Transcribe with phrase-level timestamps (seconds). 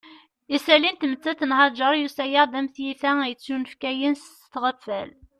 [0.55, 5.09] Isalli n tmettant n Haǧer yusa-aɣ-d am tiyita yettunefkayen s tɣeffal